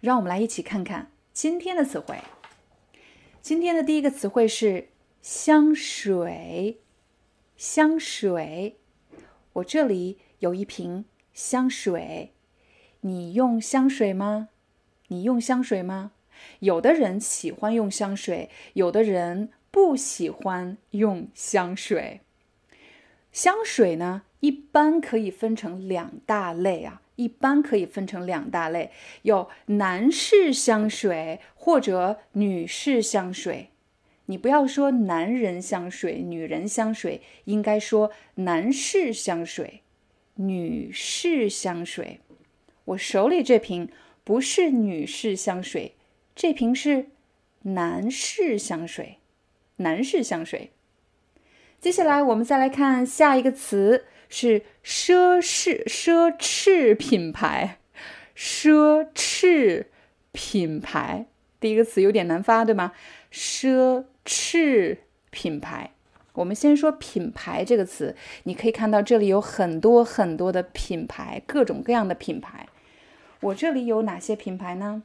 [0.00, 2.18] 让我们来一起看看今天的词汇。
[3.40, 4.88] 今天的第一个词汇是
[5.22, 6.80] 香水。
[7.56, 8.76] 香水，
[9.54, 12.34] 我这里有一瓶香水。
[13.00, 14.50] 你用香水吗？
[15.08, 16.12] 你用香水吗？
[16.58, 22.20] 有的人喜欢用香水，有的人不喜欢用香水。
[23.32, 27.00] 香水呢，一般可以分成两大类啊。
[27.16, 28.90] 一般可以分成两大类，
[29.22, 33.70] 有男士香水或者女士香水。
[34.26, 39.82] 你不要说男人香水、女人香水，应该说男士香水、
[40.34, 42.20] 女士香水。
[42.86, 43.88] 我手里这瓶
[44.24, 45.94] 不是女士香水，
[46.34, 47.06] 这瓶是
[47.62, 49.18] 男士香水。
[49.76, 50.70] 男士香水。
[51.80, 54.06] 接下来我们再来看下一个词。
[54.28, 57.78] 是奢侈奢侈品牌，
[58.36, 59.86] 奢侈
[60.32, 61.26] 品牌
[61.58, 62.92] 第一个词有点难发，对吗？
[63.32, 64.98] 奢侈
[65.30, 65.92] 品牌，
[66.34, 72.68] 我们先说品牌这个词，你可以看到这里有很多很多的品牌，各种各样的品牌。
[73.40, 75.02] 我这里有哪些品牌呢？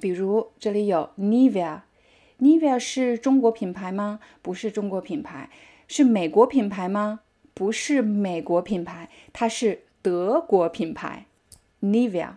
[0.00, 4.20] 比如这里有 Nivea，Nivea 是中国品牌吗？
[4.40, 5.50] 不是中国品牌，
[5.86, 7.20] 是美国品牌吗？
[7.54, 11.26] 不是美国品牌，它是德国品牌
[11.82, 12.36] ，Nivea，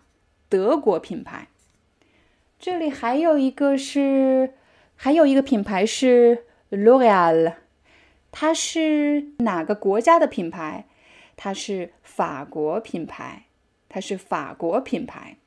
[0.49, 1.47] 德国品牌。
[2.59, 4.53] 这里还有一个是，
[4.95, 7.53] 还有一个品牌是 L'Oreal，
[8.31, 10.85] 它是哪个国家的品牌？
[11.37, 13.45] 它是法国品牌，
[13.89, 15.37] 它是法国品牌。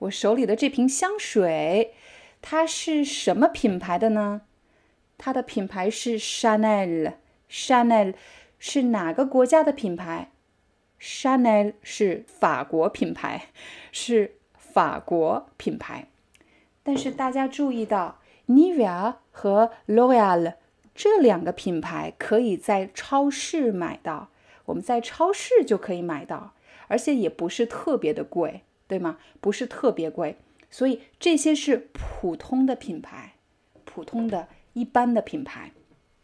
[0.00, 1.94] 我手里的这瓶香水，
[2.40, 4.42] 它是什么品牌的呢？
[5.18, 8.14] 它的品牌是 Chanel，Chanel。
[8.60, 10.30] 是哪个国家的品牌
[11.00, 13.46] ？Chanel 是法国品牌，
[13.90, 16.06] 是法国品牌。
[16.82, 20.54] 但是大家注意到，Nivea 和 L'Oreal
[20.94, 24.28] 这两个品牌可以在超市买到，
[24.66, 26.52] 我们在超市就可以买到，
[26.88, 29.18] 而且也不是特别的贵，对吗？
[29.40, 30.36] 不是特别贵，
[30.70, 33.36] 所以这些是普通的品牌，
[33.86, 35.72] 普通的一般的品牌。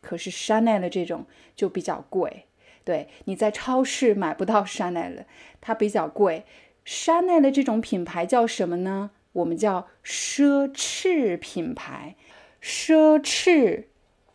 [0.00, 2.46] 可是 Chanel 的这种就比较贵，
[2.84, 5.26] 对，你在超市买不到 Chanel 的，
[5.60, 6.44] 它比较贵。
[6.84, 9.10] Chanel 的这种品牌叫什么呢？
[9.32, 12.14] 我们叫奢侈品牌，
[12.62, 13.86] 奢侈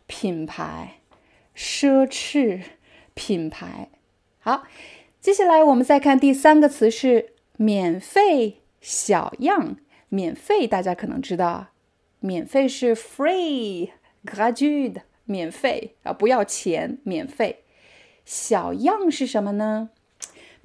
[0.06, 0.98] 品牌，
[1.56, 2.60] 奢侈
[3.14, 3.88] 品牌。
[4.38, 4.64] 好，
[5.20, 9.76] 接下来我们再看第三个词是免费小样，
[10.10, 11.68] 免费大家可能知道，
[12.20, 15.00] 免费是 free，gratuit。
[15.24, 17.64] 免费啊，不要钱，免费。
[18.24, 19.90] 小样是什么呢？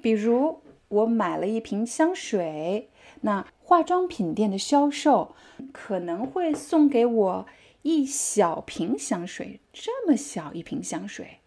[0.00, 2.88] 比如我买了一瓶香水，
[3.22, 5.34] 那化妆品店的销售
[5.72, 7.46] 可能会送给我
[7.82, 11.38] 一小瓶香水，这么小一瓶香水，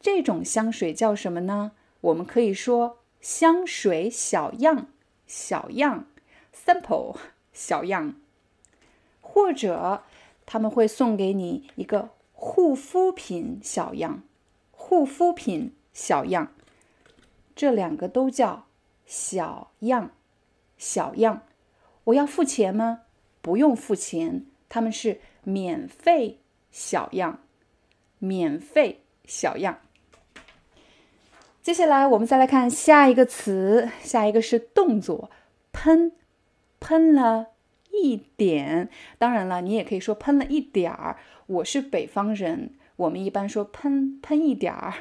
[0.00, 1.72] 这种香水叫什么呢？
[2.02, 4.88] 我们可以说香水小样，
[5.26, 6.06] 小样
[6.54, 7.16] ，sample
[7.52, 8.14] 小样，
[9.20, 10.02] 或者。
[10.50, 14.22] 他们会送给你一个护肤品小样，
[14.70, 16.54] 护肤品小样，
[17.54, 18.64] 这两个都叫
[19.04, 20.12] 小样，
[20.78, 21.42] 小样。
[22.04, 23.02] 我要付钱吗？
[23.42, 26.38] 不用付钱，他们是免费
[26.70, 27.40] 小样，
[28.18, 29.80] 免费小样。
[31.60, 35.30] 接下来我们再来看下一个词，下一个是动作，
[35.72, 36.12] 喷，
[36.80, 37.48] 喷了。
[37.92, 38.88] 一点，
[39.18, 41.18] 当然了，你也可以说喷了一点儿。
[41.46, 44.94] 我是北方人，我们一般说喷喷一点儿，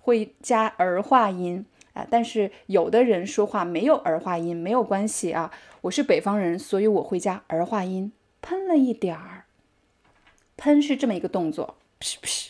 [0.00, 2.06] 会加儿化音啊。
[2.10, 5.52] 但是有的人说话没有儿化音，没有关系啊。
[5.82, 9.44] 我是北方人，所以我会加儿化音，喷了一点儿。
[10.56, 12.48] 喷是这么一个动作，噗噗，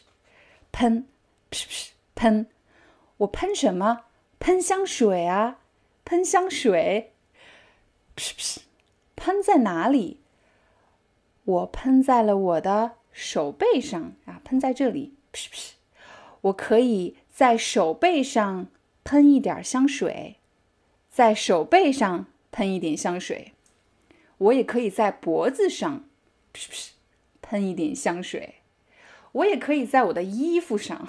[0.72, 1.06] 喷，
[1.50, 2.46] 噗噗，喷。
[3.18, 4.02] 我喷什么？
[4.40, 5.58] 喷香水啊，
[6.04, 7.12] 喷香水，
[8.14, 8.58] 噗噗。
[9.16, 10.20] 喷在哪里？
[11.44, 14.40] 我喷在了我的手背上啊！
[14.44, 15.72] 喷在这里，噗噗！
[16.42, 18.66] 我可以在手背上
[19.04, 20.36] 喷一点香水，
[21.10, 23.52] 在手背上喷一点香水。
[24.38, 26.04] 我也可以在脖子上
[26.52, 26.90] 噗噗
[27.40, 28.56] 喷一点香水，
[29.32, 31.08] 我也可以在我的衣服上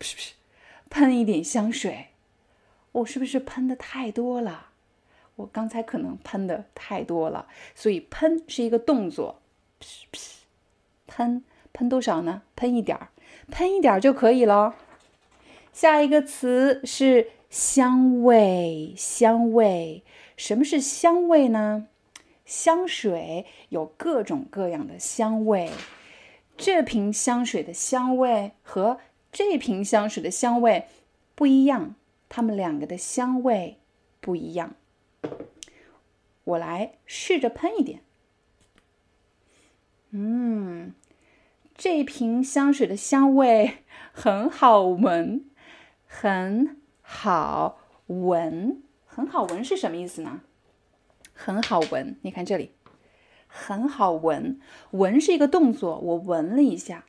[0.00, 0.30] 噗噗
[0.88, 2.06] 喷一点香水。
[2.92, 4.71] 我是不是喷的太多了？
[5.36, 9.40] 我刚才可能喷的太多了，所以喷是一个动作，
[9.80, 10.30] 噗噗，
[11.06, 12.42] 喷喷多少呢？
[12.54, 13.08] 喷一点儿，
[13.50, 14.74] 喷一点儿就可以了。
[15.72, 20.02] 下一个词是香味，香味。
[20.36, 21.88] 什么是香味呢？
[22.44, 25.70] 香水有各种各样的香味。
[26.58, 28.98] 这瓶香水的香味和
[29.32, 30.86] 这瓶香水的香味
[31.34, 31.94] 不一样，
[32.28, 33.78] 它们两个的香味
[34.20, 34.74] 不一样。
[36.44, 38.00] 我来试着喷一点。
[40.10, 40.92] 嗯，
[41.74, 43.78] 这瓶香水的香味
[44.12, 45.44] 很好闻，
[46.06, 47.78] 很好
[48.08, 50.40] 闻，很好闻是什么意思呢？
[51.32, 52.72] 很好闻，你看这里，
[53.46, 54.60] 很好闻。
[54.90, 57.06] 闻是一个动作，我闻了一下，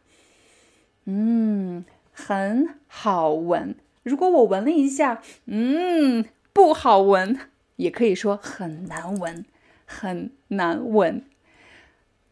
[1.06, 1.84] 嗯，
[2.14, 3.76] 很好闻。
[4.04, 7.38] 如果我闻了一下，嗯，不好闻。
[7.76, 9.46] 也可以说很难闻，
[9.86, 11.24] 很难闻。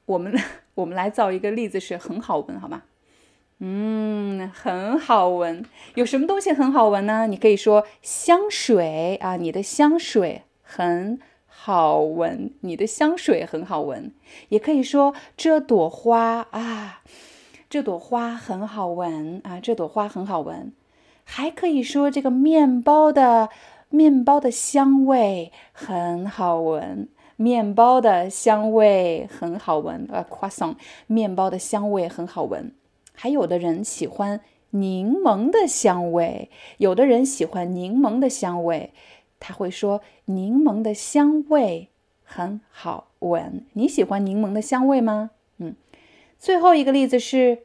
[0.05, 0.37] 我们
[0.75, 2.83] 我们来造一个例子，是很好闻，好吗？
[3.59, 5.63] 嗯，很好闻。
[5.95, 7.27] 有什么东西很好闻呢？
[7.27, 14.11] 你可以说香水啊，你的香水很好闻，你的香水很好闻。
[14.49, 17.01] 也可以说这朵花啊，
[17.69, 20.73] 这朵花很好闻啊，这朵花很好闻。
[21.23, 23.49] 还可以说这个面包的。
[23.91, 30.07] 面包的香味很好闻，面包的香味很好闻。
[30.11, 30.75] 呃，croissant，
[31.07, 32.73] 面包的香味很好闻。
[33.13, 34.39] 还有的人喜欢
[34.71, 38.93] 柠檬的香味，有的人喜欢柠檬的香味，
[39.39, 41.89] 他会说柠檬的香味
[42.23, 43.65] 很好闻。
[43.73, 45.31] 你喜欢柠檬的香味吗？
[45.57, 45.75] 嗯。
[46.39, 47.59] 最后一个例子是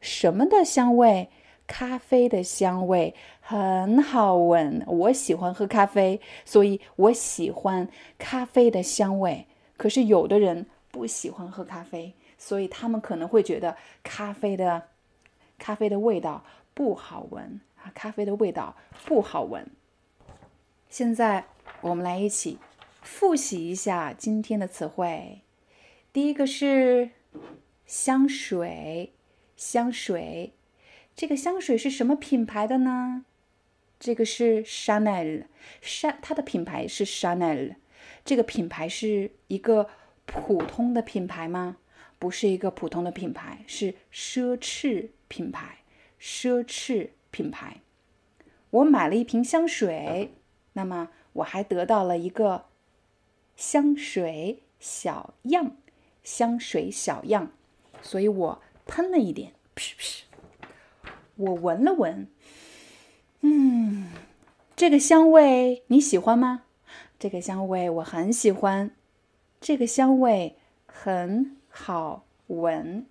[0.00, 1.30] 什么的香味？
[1.68, 7.88] 咖啡的香味很好闻，我喜欢喝咖啡，所以我喜欢
[8.18, 9.46] 咖啡的香味。
[9.76, 14.88] 可是有的人不喜欢喝咖啡，所以他们可能会觉得咖啡的
[15.58, 16.42] 咖啡的味道
[16.74, 18.74] 不好闻啊，咖啡的味道
[19.04, 19.70] 不好闻。
[20.88, 21.44] 现在
[21.82, 22.58] 我们来一起
[23.02, 25.42] 复习一下今天的词汇。
[26.12, 27.10] 第一个是
[27.86, 29.12] 香水，
[29.54, 30.54] 香水。
[31.18, 33.24] 这个香水是什么品牌的呢？
[33.98, 35.46] 这个是 Chanel，
[35.80, 37.74] 山它的品牌是 Chanel。
[38.24, 39.90] 这个品牌是一个
[40.26, 41.78] 普通的品牌吗？
[42.20, 45.78] 不是一个普通的品牌，是奢侈品牌。
[46.20, 47.78] 奢侈品牌。
[48.70, 50.34] 我买了一瓶香水，
[50.74, 52.66] 那么我还得到了一个
[53.56, 55.76] 香水小样，
[56.22, 57.50] 香水小样，
[58.02, 60.22] 所以我喷了一点，噗噗。
[61.38, 62.26] 我闻了闻，
[63.42, 64.08] 嗯，
[64.74, 66.64] 这个香味你喜欢吗？
[67.16, 68.90] 这个香味我很喜欢，
[69.60, 70.56] 这个香味
[70.86, 73.06] 很好闻。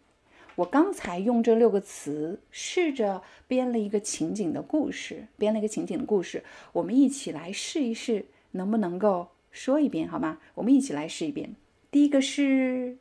[0.56, 6.44] 我刚才用这六个词试着编了一个情景的故事，编了一个情景的故事，
[6.74, 10.40] 我们一起来试一试，能不能够说一遍，好吗？
[10.56, 11.56] 我们一起来试一遍。
[11.90, 12.98] 第一个是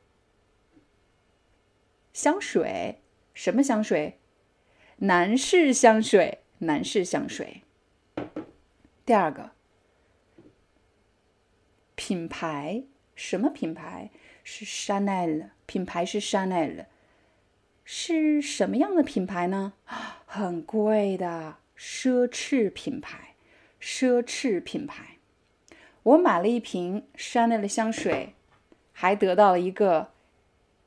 [2.13, 3.01] 香水，
[3.35, 4.21] 什么香水？
[5.01, 7.63] 男士香水，男士香水。
[9.05, 9.51] 第二个
[11.95, 12.85] 品牌，
[13.15, 14.11] 什么品牌？
[14.43, 16.87] 是 Chanel，品牌是 Chanel，
[17.85, 19.75] 是什么样的品牌呢？
[20.25, 23.35] 很贵的奢侈品牌，
[23.79, 25.19] 奢侈品牌。
[26.05, 28.35] 我买了一瓶 Chanel 的香水，
[28.93, 30.15] 还得到了一个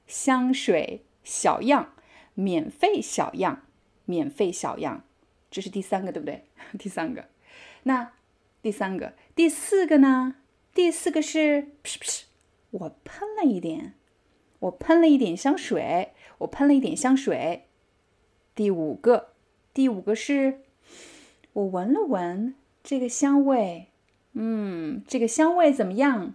[0.08, 1.94] 香水小样，
[2.34, 3.68] 免费小样。
[4.10, 5.04] 免费小样，
[5.52, 6.46] 这是第三个，对不对？
[6.80, 7.26] 第三个，
[7.84, 8.12] 那
[8.64, 10.38] 第三个，第四个呢？
[10.74, 12.24] 第四个是，噗噗，
[12.72, 13.94] 我喷了一点，
[14.58, 17.68] 我喷了一点香水，我喷了一点香水。
[18.56, 19.34] 第五个，
[19.74, 20.62] 第五个是，
[21.54, 23.90] 我闻了闻这个香味，
[24.34, 26.34] 嗯，这个香味怎么样？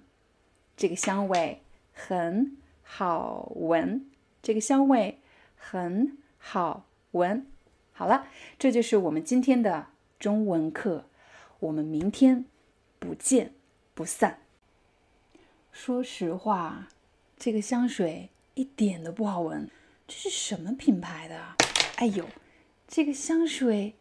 [0.77, 1.63] 这个香味
[1.93, 4.07] 很好闻，
[4.41, 5.19] 这个香味
[5.57, 7.47] 很好闻。
[7.97, 8.27] 好了，
[8.59, 9.87] 这就是我们今天的
[10.19, 11.05] 中文课。
[11.61, 12.45] 我们明天
[12.99, 13.55] 不见
[13.95, 14.41] 不散。
[15.71, 16.89] 说实话，
[17.39, 19.71] 这个香水一点都不好闻。
[20.09, 21.41] 这是什么品牌的？
[21.97, 22.27] 哎呦，
[22.89, 23.95] 这个香水，